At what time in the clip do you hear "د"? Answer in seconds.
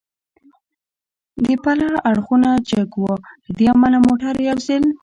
1.43-1.47